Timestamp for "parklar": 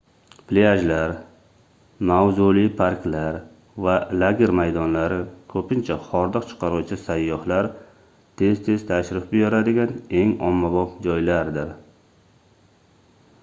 2.79-3.37